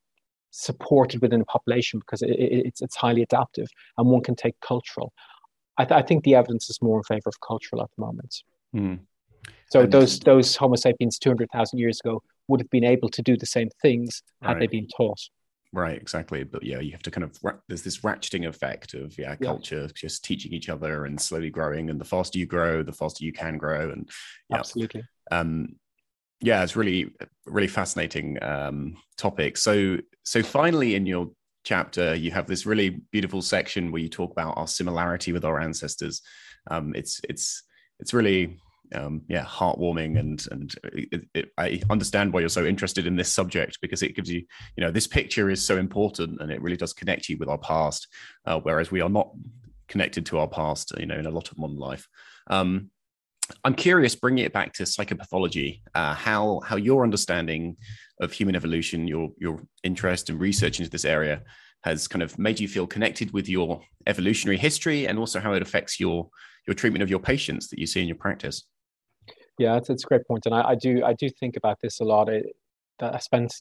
supported 0.51 1.21
within 1.21 1.41
a 1.41 1.45
population 1.45 1.99
because 1.99 2.23
it, 2.23 2.31
it, 2.31 2.67
it's 2.67 2.83
it's 2.83 2.97
highly 2.97 3.23
adaptive, 3.23 3.69
and 3.99 4.09
one 4.09 4.23
can 4.23 4.37
take 4.37 4.59
cultural. 4.61 5.13
I, 5.77 5.85
th- 5.85 5.99
I, 5.99 6.03
think 6.03 6.23
the 6.23 6.37
evidence 6.37 6.71
is 6.71 6.81
more 6.81 6.99
in 6.99 7.03
favor 7.03 7.29
of 7.29 7.41
cultural 7.41 7.83
at 7.83 7.89
the 7.97 8.05
moment. 8.05 8.43
Mm. 8.75 9.01
So 9.71 9.81
and 9.81 9.93
those 9.93 10.21
those 10.21 10.57
Homo 10.57 10.77
sapiens 10.77 11.19
two 11.19 11.31
hundred 11.31 11.51
thousand 11.53 11.79
years 11.79 12.01
ago 12.05 12.23
would 12.49 12.61
have 12.61 12.71
been 12.71 12.85
able 12.85 13.09
to 13.11 13.23
do 13.23 13.37
the 13.37 13.47
same 13.47 13.69
things 13.83 14.23
had 14.43 14.53
right. 14.53 14.61
they 14.61 14.67
been 14.67 14.89
taught. 14.89 15.21
Right, 15.73 16.01
exactly. 16.01 16.45
But 16.45 16.63
yeah, 16.63 16.79
you 16.79 16.93
have 16.93 17.03
to 17.03 17.11
kind 17.11 17.25
of 17.25 17.37
there's 17.67 17.83
this 17.83 17.99
ratcheting 17.99 18.47
effect 18.47 18.95
of 18.95 19.19
yeah, 19.19 19.35
yeah, 19.41 19.47
culture 19.47 19.89
just 19.95 20.25
teaching 20.25 20.53
each 20.53 20.69
other 20.69 21.05
and 21.05 21.21
slowly 21.21 21.51
growing. 21.51 21.91
And 21.91 22.01
the 22.01 22.05
faster 22.05 22.39
you 22.39 22.47
grow, 22.47 22.83
the 22.85 22.93
faster 22.93 23.25
you 23.25 23.33
can 23.33 23.59
grow. 23.59 23.91
And 23.91 24.09
yeah. 24.49 24.59
absolutely. 24.59 25.03
Um, 25.33 25.77
yeah, 26.41 26.63
it's 26.63 26.77
really 26.77 27.13
really 27.47 27.67
fascinating 27.67 28.41
um, 28.43 28.97
topic. 29.17 29.57
So 29.57 29.99
so 30.23 30.43
finally, 30.43 30.95
in 30.95 31.07
your 31.07 31.31
chapter, 31.65 32.15
you 32.15 32.31
have 32.31 32.47
this 32.47 32.67
really 32.67 33.01
beautiful 33.11 33.43
section 33.43 33.91
where 33.91 34.03
you 34.03 34.09
talk 34.09 34.31
about 34.31 34.57
our 34.57 34.69
similarity 34.69 35.33
with 35.33 35.45
our 35.45 35.59
ancestors. 35.59 36.23
Um, 36.71 36.95
it's 36.95 37.21
it's 37.29 37.65
it's 37.99 38.15
really 38.15 38.59
um, 38.95 39.23
yeah, 39.29 39.45
heartwarming 39.45 40.19
and 40.19 40.47
and 40.51 40.75
it, 40.85 41.29
it, 41.35 41.53
I 41.59 41.81
understand 41.91 42.33
why 42.33 42.41
you're 42.41 42.49
so 42.49 42.65
interested 42.65 43.07
in 43.07 43.17
this 43.17 43.33
subject 43.33 43.79
because 43.81 44.03
it 44.03 44.15
gives 44.15 44.31
you 44.31 44.43
you 44.77 44.85
know 44.85 44.91
this 44.91 45.07
picture 45.07 45.51
is 45.51 45.65
so 45.65 45.77
important 45.77 46.41
and 46.41 46.51
it 46.51 46.63
really 46.63 46.77
does 46.77 46.93
connect 46.93 47.29
you 47.29 47.37
with 47.39 47.49
our 47.49 47.59
past, 47.59 48.09
uh, 48.47 48.61
whereas 48.61 48.91
we 48.91 49.01
are 49.01 49.09
not 49.09 49.31
connected 49.89 50.27
to 50.27 50.39
our 50.39 50.49
past, 50.49 50.93
you 50.99 51.07
know, 51.07 51.19
in 51.19 51.27
a 51.27 51.31
lot 51.31 51.51
of 51.51 51.59
modern 51.59 51.79
life. 51.79 52.09
Um, 52.49 52.91
I'm 53.63 53.75
curious, 53.75 54.15
bringing 54.15 54.45
it 54.45 54.53
back 54.53 54.73
to 54.75 54.85
psychopathology, 54.85 55.83
uh, 55.95 56.15
how 56.15 56.61
how 56.65 56.77
your 56.77 57.03
understanding 57.03 57.77
of 58.21 58.33
human 58.33 58.57
evolution, 58.57 59.07
your 59.07 59.31
your 59.39 59.63
interest 59.83 60.31
and 60.31 60.41
research 60.41 60.79
into 60.79 60.91
this 60.91 61.05
area, 61.05 61.43
has 61.83 62.09
kind 62.09 62.23
of 62.23 62.39
made 62.39 62.59
you 62.59 62.69
feel 62.69 62.87
connected 62.87 63.33
with 63.33 63.49
your 63.49 63.83
evolutionary 64.07 64.57
history, 64.57 65.07
and 65.07 65.19
also 65.19 65.41
how 65.41 65.53
it 65.53 65.63
affects 65.63 66.01
your 66.01 66.29
your 66.67 66.75
treatment 66.75 67.03
of 67.03 67.11
your 67.11 67.19
patients 67.19 67.69
that 67.69 67.79
you 67.79 67.87
see 67.87 68.01
in 68.01 68.09
your 68.09 68.17
practice. 68.17 68.65
Yeah, 69.59 69.77
it's, 69.77 69.89
it's 69.91 70.05
a 70.05 70.07
great 70.07 70.27
point, 70.27 70.47
and 70.47 70.55
I, 70.55 70.71
I 70.71 70.75
do 70.75 71.05
I 71.05 71.13
do 71.13 71.29
think 71.29 71.57
about 71.57 71.79
this 71.81 72.01
a 72.01 72.05
lot. 72.05 72.29
I 73.01 73.19
spent 73.19 73.55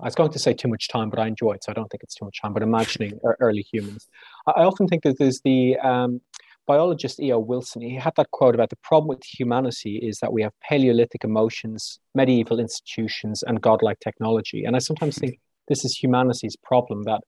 I 0.00 0.04
was 0.04 0.14
going 0.14 0.32
to 0.32 0.38
say 0.38 0.54
too 0.54 0.68
much 0.68 0.88
time, 0.88 1.10
but 1.10 1.18
I 1.18 1.26
enjoy 1.26 1.52
it, 1.52 1.64
so 1.64 1.72
I 1.72 1.74
don't 1.74 1.88
think 1.88 2.02
it's 2.02 2.14
too 2.14 2.24
much 2.24 2.40
time. 2.40 2.52
But 2.52 2.62
imagining 2.62 3.18
early 3.40 3.66
humans, 3.70 4.08
I 4.46 4.62
often 4.62 4.88
think 4.88 5.02
that 5.02 5.18
there's 5.18 5.40
the 5.44 5.78
um, 5.78 6.20
biologist 6.66 7.20
E.O. 7.20 7.38
Wilson. 7.38 7.82
He 7.82 7.96
had 7.96 8.14
that 8.16 8.30
quote 8.30 8.54
about 8.54 8.70
the 8.70 8.78
problem 8.82 9.08
with 9.08 9.22
humanity 9.24 9.96
is 9.96 10.18
that 10.20 10.32
we 10.32 10.42
have 10.42 10.52
Paleolithic 10.62 11.24
emotions, 11.24 11.98
medieval 12.14 12.60
institutions, 12.60 13.42
and 13.42 13.60
godlike 13.60 13.98
technology. 14.00 14.64
And 14.64 14.74
I 14.76 14.78
sometimes 14.78 15.18
think 15.18 15.38
this 15.68 15.84
is 15.84 15.96
humanity's 15.96 16.56
problem 16.62 17.02
that 17.04 17.22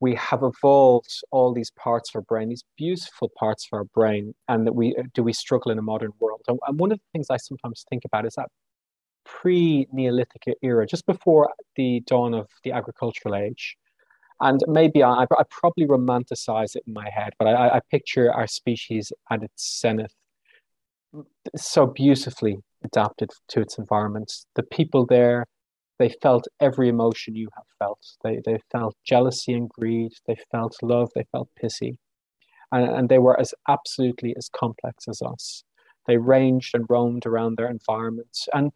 we 0.00 0.14
have 0.14 0.42
evolved 0.42 1.10
all 1.30 1.54
these 1.54 1.70
parts 1.70 2.10
of 2.10 2.16
our 2.16 2.22
brain, 2.22 2.48
these 2.48 2.64
beautiful 2.76 3.30
parts 3.38 3.66
of 3.70 3.76
our 3.76 3.84
brain, 3.84 4.34
and 4.48 4.66
that 4.66 4.74
we 4.74 4.94
uh, 4.96 5.02
do 5.14 5.22
we 5.22 5.32
struggle 5.32 5.72
in 5.72 5.78
a 5.78 5.82
modern 5.82 6.12
world. 6.20 6.42
And, 6.48 6.58
and 6.66 6.78
one 6.78 6.92
of 6.92 6.98
the 6.98 7.04
things 7.12 7.28
I 7.30 7.38
sometimes 7.38 7.84
think 7.88 8.04
about 8.04 8.26
is 8.26 8.34
that 8.34 8.48
pre-Neolithic 9.24 10.42
era, 10.62 10.86
just 10.86 11.06
before 11.06 11.52
the 11.76 12.00
dawn 12.06 12.34
of 12.34 12.46
the 12.62 12.72
agricultural 12.72 13.34
age. 13.34 13.76
And 14.40 14.60
maybe 14.68 15.02
I, 15.02 15.22
I 15.22 15.42
probably 15.50 15.86
romanticize 15.86 16.76
it 16.76 16.82
in 16.86 16.92
my 16.92 17.08
head, 17.10 17.32
but 17.38 17.48
I, 17.48 17.76
I 17.76 17.80
picture 17.90 18.32
our 18.32 18.46
species 18.46 19.12
at 19.30 19.42
its 19.42 19.80
zenith, 19.80 20.12
so 21.56 21.86
beautifully 21.86 22.58
adapted 22.84 23.30
to 23.48 23.60
its 23.60 23.78
environment. 23.78 24.32
The 24.54 24.62
people 24.62 25.06
there, 25.06 25.46
they 25.98 26.10
felt 26.22 26.46
every 26.60 26.88
emotion 26.88 27.34
you 27.34 27.48
have 27.54 27.66
felt. 27.78 28.04
They, 28.22 28.40
they 28.44 28.58
felt 28.70 28.96
jealousy 29.04 29.54
and 29.54 29.68
greed. 29.68 30.12
They 30.26 30.36
felt 30.50 30.76
love. 30.82 31.10
They 31.14 31.24
felt 31.32 31.48
pity. 31.56 31.98
And, 32.72 32.90
and 32.90 33.08
they 33.08 33.18
were 33.18 33.38
as 33.40 33.54
absolutely 33.68 34.34
as 34.36 34.48
complex 34.48 35.08
as 35.08 35.22
us. 35.22 35.64
They 36.06 36.18
ranged 36.18 36.74
and 36.74 36.84
roamed 36.88 37.26
around 37.26 37.56
their 37.56 37.70
environments. 37.70 38.48
And 38.52 38.72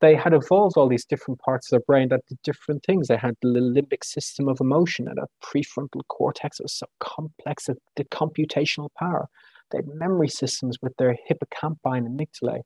they 0.00 0.14
had 0.14 0.32
evolved 0.32 0.76
all 0.76 0.88
these 0.88 1.04
different 1.04 1.40
parts 1.40 1.68
of 1.68 1.70
their 1.70 1.84
brain 1.86 2.08
that 2.08 2.26
did 2.26 2.40
different 2.42 2.84
things. 2.84 3.08
They 3.08 3.16
had 3.16 3.36
the 3.42 3.48
limbic 3.48 4.02
system 4.02 4.48
of 4.48 4.60
emotion 4.60 5.08
and 5.08 5.18
a 5.18 5.28
prefrontal 5.44 6.02
cortex 6.08 6.56
that 6.58 6.64
was 6.64 6.72
so 6.72 6.86
complex 7.00 7.66
that 7.66 7.76
the 7.96 8.04
computational 8.04 8.88
power. 8.98 9.28
They 9.70 9.78
had 9.78 9.88
memory 9.88 10.28
systems 10.28 10.78
with 10.82 10.96
their 10.96 11.16
hippocampi 11.30 11.98
and 11.98 12.18
amygdalae. 12.18 12.62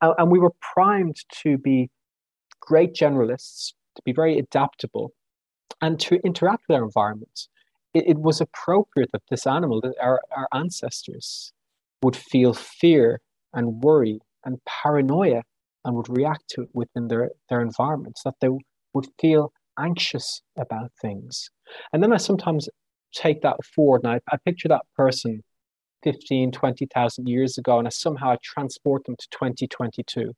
And, 0.00 0.14
and 0.18 0.30
we 0.30 0.38
were 0.38 0.52
primed 0.74 1.16
to 1.42 1.58
be 1.58 1.90
great 2.68 2.92
generalists, 2.92 3.72
to 3.96 4.02
be 4.04 4.12
very 4.12 4.38
adaptable, 4.38 5.12
and 5.80 5.98
to 5.98 6.20
interact 6.22 6.64
with 6.68 6.76
our 6.76 6.84
environment. 6.84 7.48
It, 7.94 8.04
it 8.08 8.18
was 8.18 8.42
appropriate 8.42 9.10
that 9.12 9.22
this 9.30 9.46
animal, 9.46 9.80
that 9.80 9.94
our, 10.00 10.20
our 10.36 10.48
ancestors, 10.52 11.52
would 12.02 12.14
feel 12.14 12.52
fear 12.52 13.20
and 13.54 13.82
worry 13.82 14.20
and 14.44 14.58
paranoia 14.66 15.42
and 15.84 15.96
would 15.96 16.10
react 16.10 16.44
to 16.50 16.62
it 16.62 16.68
within 16.74 17.08
their, 17.08 17.30
their 17.48 17.62
environments, 17.62 18.22
that 18.22 18.34
they 18.40 18.50
would 18.92 19.06
feel 19.18 19.52
anxious 19.78 20.42
about 20.58 20.92
things. 21.00 21.48
And 21.92 22.02
then 22.02 22.12
I 22.12 22.18
sometimes 22.18 22.68
take 23.14 23.40
that 23.40 23.56
forward 23.74 24.02
and 24.04 24.12
I, 24.12 24.20
I 24.30 24.36
picture 24.44 24.68
that 24.68 24.82
person 24.94 25.42
15, 26.02 26.52
20,000 26.52 27.28
years 27.28 27.58
ago, 27.58 27.78
and 27.78 27.88
I 27.88 27.90
somehow 27.90 28.30
I 28.30 28.36
transport 28.42 29.04
them 29.06 29.16
to 29.18 29.26
2022. 29.30 30.32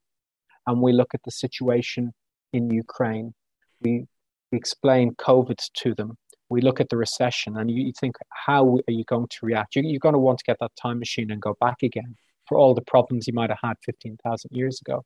And 0.65 0.81
we 0.81 0.93
look 0.93 1.13
at 1.13 1.21
the 1.23 1.31
situation 1.31 2.13
in 2.53 2.69
Ukraine. 2.69 3.33
We, 3.81 4.05
we 4.51 4.57
explain 4.57 5.15
COVID 5.15 5.59
to 5.75 5.95
them. 5.95 6.17
We 6.49 6.61
look 6.61 6.81
at 6.81 6.89
the 6.89 6.97
recession, 6.97 7.57
and 7.57 7.71
you, 7.71 7.83
you 7.83 7.93
think, 7.97 8.15
how 8.45 8.77
are 8.87 8.91
you 8.91 9.05
going 9.05 9.27
to 9.29 9.45
react? 9.45 9.75
You, 9.75 9.83
you're 9.85 9.99
going 9.99 10.13
to 10.13 10.19
want 10.19 10.39
to 10.39 10.45
get 10.45 10.57
that 10.59 10.75
time 10.75 10.99
machine 10.99 11.31
and 11.31 11.41
go 11.41 11.55
back 11.61 11.81
again 11.81 12.15
for 12.47 12.57
all 12.57 12.73
the 12.73 12.81
problems 12.81 13.27
you 13.27 13.33
might 13.33 13.49
have 13.49 13.59
had 13.63 13.77
15,000 13.85 14.49
years 14.51 14.81
ago. 14.81 15.05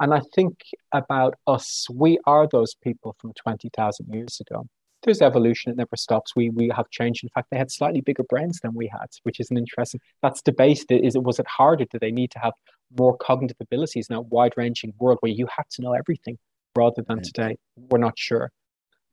And 0.00 0.14
I 0.14 0.20
think 0.34 0.54
about 0.92 1.34
us, 1.46 1.86
we 1.92 2.18
are 2.26 2.48
those 2.50 2.74
people 2.74 3.14
from 3.20 3.32
20,000 3.34 4.12
years 4.12 4.40
ago. 4.40 4.66
There's 5.02 5.20
evolution, 5.20 5.72
it 5.72 5.76
never 5.76 5.96
stops. 5.96 6.34
We, 6.34 6.48
we 6.50 6.70
have 6.74 6.88
changed. 6.90 7.24
In 7.24 7.30
fact, 7.34 7.48
they 7.50 7.58
had 7.58 7.70
slightly 7.70 8.00
bigger 8.00 8.22
brains 8.22 8.60
than 8.62 8.72
we 8.72 8.86
had, 8.86 9.08
which 9.24 9.40
is 9.40 9.50
an 9.50 9.58
interesting, 9.58 10.00
that's 10.22 10.40
debated. 10.40 11.04
Is 11.04 11.16
it, 11.16 11.22
was 11.22 11.38
it 11.38 11.46
harder? 11.46 11.84
Did 11.84 12.00
they 12.00 12.12
need 12.12 12.30
to 12.32 12.38
have 12.38 12.52
more 12.98 13.16
cognitive 13.16 13.56
abilities 13.60 14.06
in 14.08 14.16
a 14.16 14.20
wide 14.20 14.54
ranging 14.56 14.94
world 14.98 15.18
where 15.20 15.32
you 15.32 15.46
had 15.54 15.64
to 15.72 15.82
know 15.82 15.92
everything? 15.92 16.38
Rather 16.76 17.02
than 17.06 17.22
today. 17.22 17.56
We're 17.76 17.98
not 17.98 18.18
sure. 18.18 18.50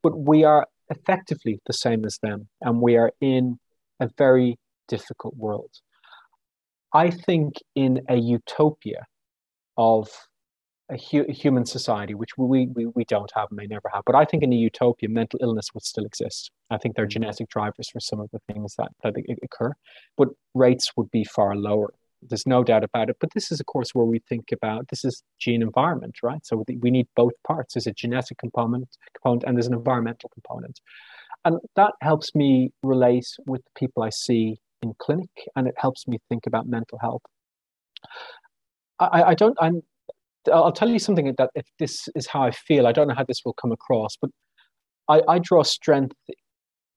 But 0.02 0.18
we 0.18 0.44
are 0.44 0.68
effectively 0.90 1.60
the 1.66 1.74
same 1.74 2.06
as 2.06 2.18
them, 2.22 2.48
and 2.62 2.82
we 2.82 2.98
are 2.98 3.12
in 3.22 3.60
a 4.00 4.10
very 4.18 4.58
difficult 4.88 5.36
world. 5.36 5.72
I 6.94 7.12
think 7.12 7.56
in 7.76 8.02
a 8.10 8.16
utopia 8.16 9.06
of 9.78 10.10
a, 10.90 10.98
hu- 10.98 11.26
a 11.30 11.32
human 11.32 11.66
society, 11.66 12.16
which 12.16 12.32
we, 12.38 12.68
we, 12.74 12.88
we 12.88 13.06
don't 13.06 13.32
have 13.36 13.50
and 13.52 13.58
may 13.58 13.68
never 13.68 13.90
have, 13.94 14.04
but 14.06 14.16
I 14.16 14.26
think 14.26 14.42
in 14.42 14.52
a 14.52 14.56
utopia, 14.56 15.08
mental 15.10 15.40
illness 15.42 15.68
would 15.74 15.84
still 15.84 16.06
exist. 16.06 16.52
I 16.72 16.78
think 16.78 16.96
there 16.96 17.06
are 17.06 17.08
mm. 17.08 17.12
genetic 17.12 17.50
drivers 17.50 17.90
for 17.90 18.00
some 18.00 18.20
of 18.20 18.30
the 18.32 18.40
things 18.52 18.76
that, 18.78 18.90
that 19.04 19.14
occur, 19.44 19.74
but 20.18 20.30
rates 20.56 20.92
would 20.98 21.12
be 21.12 21.24
far 21.24 21.56
lower. 21.56 21.94
There's 22.22 22.46
no 22.46 22.64
doubt 22.64 22.84
about 22.84 23.10
it. 23.10 23.18
But 23.20 23.34
this 23.34 23.52
is, 23.52 23.60
of 23.60 23.66
course, 23.66 23.92
where 23.94 24.06
we 24.06 24.20
think 24.28 24.52
about 24.52 24.90
this 24.90 25.06
is 25.06 25.24
gene 25.40 25.62
environment, 25.62 26.18
right? 26.22 26.46
So 26.46 26.64
we 26.82 26.92
need 26.92 27.08
both 27.16 27.34
parts. 27.46 27.74
There's 27.74 27.88
a 27.88 27.94
genetic 27.94 28.38
component, 28.38 28.90
component 29.16 29.44
and 29.46 29.56
there's 29.56 29.68
an 29.68 29.74
environmental 29.74 30.30
component. 30.34 30.80
And 31.46 31.60
that 31.76 31.94
helps 32.02 32.36
me 32.36 32.72
relate 32.84 33.28
with 33.46 33.62
the 33.64 33.72
people 33.80 34.04
I 34.04 34.10
see 34.10 34.58
in 34.82 34.94
clinic 35.00 35.30
and 35.56 35.68
it 35.68 35.76
helps 35.78 36.08
me 36.08 36.20
think 36.30 36.46
about 36.46 36.68
mental 36.68 37.00
health. 37.00 37.22
I, 39.00 39.24
I 39.24 39.34
don't, 39.34 39.58
I'm, 39.62 39.82
I'll 40.52 40.72
tell 40.72 40.90
you 40.90 41.00
something 41.00 41.34
that 41.38 41.50
if 41.56 41.66
this 41.80 42.10
is 42.16 42.28
how 42.28 42.44
I 42.44 42.52
feel, 42.52 42.88
I 42.88 42.92
don't 42.92 43.08
know 43.08 43.16
how 43.16 43.24
this 43.24 43.42
will 43.46 43.54
come 43.54 43.72
across, 43.72 44.18
but 44.20 44.30
I, 45.08 45.22
I 45.28 45.40
draw 45.40 45.64
strength 45.64 46.16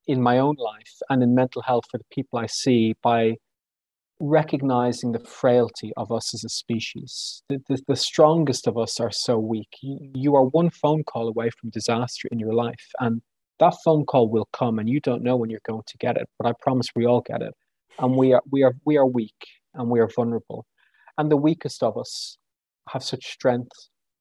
in 0.06 0.20
my 0.20 0.38
own 0.38 0.56
life 0.58 0.92
and 1.08 1.22
in 1.22 1.34
mental 1.34 1.62
health 1.62 1.84
for 1.90 1.98
the 1.98 2.04
people 2.10 2.38
I 2.38 2.46
see 2.46 2.94
by 3.02 3.36
recognizing 4.22 5.10
the 5.10 5.18
frailty 5.18 5.92
of 5.96 6.12
us 6.12 6.32
as 6.32 6.44
a 6.44 6.48
species. 6.48 7.42
The, 7.48 7.58
the, 7.68 7.82
the, 7.88 7.96
strongest 7.96 8.68
of 8.68 8.78
us 8.78 9.00
are 9.00 9.10
so 9.10 9.36
weak. 9.36 9.68
You, 9.82 10.36
are 10.36 10.44
one 10.44 10.70
phone 10.70 11.02
call 11.02 11.26
away 11.26 11.50
from 11.50 11.70
disaster 11.70 12.28
in 12.30 12.38
your 12.38 12.54
life, 12.54 12.86
and 13.00 13.20
that 13.58 13.74
phone 13.84 14.04
call 14.06 14.28
will 14.28 14.48
come, 14.52 14.78
and 14.78 14.88
you 14.88 15.00
don't 15.00 15.24
know 15.24 15.34
when 15.34 15.50
you're 15.50 15.60
going 15.66 15.82
to 15.84 15.98
get 15.98 16.16
it. 16.16 16.28
But 16.38 16.48
I 16.48 16.52
promise 16.60 16.86
we 16.94 17.04
all 17.04 17.20
get 17.20 17.42
it, 17.42 17.52
and 17.98 18.16
we 18.16 18.32
are 18.32 18.42
we 18.50 18.62
are 18.62 18.74
we 18.84 18.96
are 18.96 19.06
weak 19.06 19.34
and 19.74 19.90
we 19.90 19.98
are 19.98 20.08
vulnerable, 20.14 20.66
and 21.18 21.28
the 21.28 21.36
weakest 21.36 21.82
of 21.82 21.98
us 21.98 22.38
have 22.90 23.02
such 23.02 23.24
strength 23.24 23.72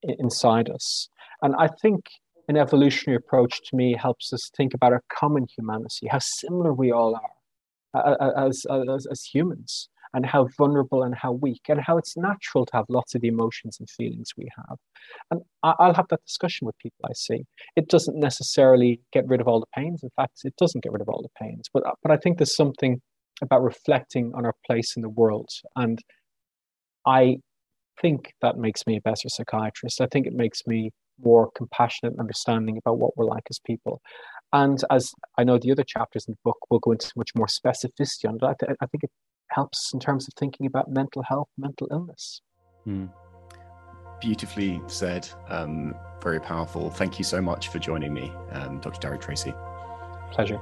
inside 0.02 0.70
us. 0.72 1.10
And 1.44 1.54
I 1.60 1.70
think 1.80 2.06
an 2.48 2.58
evolutionary 2.58 3.18
approach 3.18 3.60
to 3.70 3.76
me 3.76 3.96
helps 3.96 4.34
us 4.34 4.50
think 4.58 4.74
about 4.74 4.94
our 4.94 5.04
common 5.14 5.46
humanity, 5.56 6.08
how 6.10 6.20
similar 6.20 6.74
we 6.74 6.92
all 6.92 7.16
are 7.16 7.36
as, 7.94 8.66
as, 8.70 9.08
as 9.12 9.24
humans 9.24 9.90
and 10.14 10.26
how 10.26 10.48
vulnerable 10.58 11.04
and 11.04 11.16
how 11.16 11.32
weak 11.32 11.62
and 11.70 11.80
how 11.80 11.98
it's 11.98 12.18
natural 12.18 12.66
to 12.66 12.76
have 12.76 12.86
lots 12.90 13.16
of 13.16 13.22
the 13.22 13.28
emotions 13.28 13.78
and 13.80 13.90
feelings 13.90 14.32
we 14.38 14.48
have. 14.58 14.78
And 15.30 15.42
i'll 15.64 15.94
have 15.94 16.08
that 16.10 16.24
discussion 16.26 16.66
with 16.66 16.78
people 16.80 17.06
i 17.10 17.14
see. 17.14 17.46
It 17.76 17.88
doesn't 17.88 18.20
necessarily 18.20 19.02
get 19.14 19.28
rid 19.28 19.42
of 19.42 19.48
all 19.48 19.60
the 19.60 19.82
pains 19.82 20.04
in 20.04 20.10
fact 20.16 20.42
it 20.44 20.56
doesn't 20.58 20.84
get 20.84 20.92
rid 20.92 21.02
of 21.02 21.10
all 21.10 21.22
the 21.22 21.46
pains 21.46 21.70
but 21.74 21.84
but 22.04 22.12
i 22.12 22.18
think 22.18 22.38
there's 22.38 22.56
something 22.56 23.02
about 23.42 23.64
reflecting 23.64 24.32
on 24.36 24.46
our 24.46 24.56
place 24.66 24.96
in 24.96 25.02
the 25.02 25.10
world 25.10 25.50
and 25.76 26.00
i 27.06 27.38
think 28.02 28.34
that 28.42 28.58
makes 28.58 28.86
me 28.88 28.98
a 28.98 29.02
better 29.02 29.28
psychiatrist. 29.30 30.02
I 30.02 30.08
think 30.08 30.28
it 30.28 30.34
makes 30.34 30.66
me 30.66 30.92
more 31.24 31.52
compassionate 31.56 32.14
and 32.14 32.20
understanding 32.20 32.78
about 32.78 32.98
what 32.98 33.16
we're 33.16 33.26
like 33.26 33.44
as 33.50 33.60
people. 33.66 34.02
And 34.54 34.84
as 34.90 35.12
I 35.38 35.44
know 35.44 35.58
the 35.58 35.72
other 35.72 35.84
chapters 35.84 36.26
in 36.28 36.34
the 36.34 36.40
book 36.44 36.58
will 36.70 36.80
go 36.80 36.92
into 36.92 37.12
much 37.16 37.32
more 37.36 37.48
specificity 37.48 38.28
on 38.28 38.38
that, 38.42 38.58
I, 38.82 38.86
think 38.88 39.04
it 39.04 39.12
helps 39.52 39.92
in 39.94 40.00
terms 40.00 40.28
of 40.28 40.34
thinking 40.36 40.66
about 40.66 40.90
mental 40.90 41.24
health, 41.24 41.50
mental 41.58 41.88
illness. 41.92 42.42
Mm. 42.88 43.12
Beautifully 44.20 44.82
said. 44.88 45.28
Um, 45.50 45.96
very 46.22 46.40
powerful. 46.40 46.90
Thank 46.90 47.18
you 47.18 47.26
so 47.26 47.42
much 47.42 47.70
for 47.70 47.80
joining 47.80 48.14
me, 48.14 48.32
um, 48.52 48.80
Dr. 48.80 49.00
Derek 49.00 49.22
Tracy. 49.22 49.54
Pleasure. 50.32 50.60